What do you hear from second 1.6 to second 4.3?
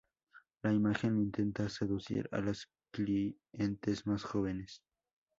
seducir a los clientes más